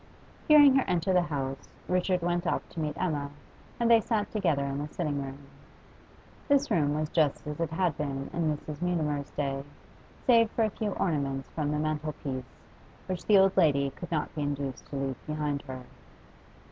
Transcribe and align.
Hearing 0.47 0.75
her 0.77 0.83
enter 0.87 1.13
the 1.13 1.21
house, 1.21 1.69
Richard 1.87 2.23
went 2.23 2.47
up 2.47 2.67
to 2.69 2.79
meet 2.79 2.97
Emma, 2.97 3.29
and 3.79 3.87
they 3.91 4.01
sat 4.01 4.31
together 4.31 4.63
in 4.65 4.79
the 4.79 4.87
sitting 4.87 5.21
room. 5.21 5.37
This 6.47 6.71
room 6.71 6.95
was 6.99 7.07
just 7.09 7.45
as 7.45 7.59
it 7.59 7.69
had 7.69 7.95
been 7.99 8.31
in 8.33 8.57
Mrs. 8.57 8.81
Mutimer's 8.81 9.29
day, 9.29 9.63
save 10.25 10.49
for 10.49 10.63
a 10.63 10.71
few 10.71 10.93
ornaments 10.93 11.49
from 11.51 11.69
the 11.69 11.77
mantelpiece, 11.77 12.55
which 13.05 13.27
the 13.27 13.37
old 13.37 13.55
lady 13.55 13.91
could 13.91 14.09
not 14.09 14.33
be 14.33 14.41
induced 14.41 14.87
to 14.87 14.95
leave 14.95 15.27
behind 15.27 15.61
her. 15.67 15.83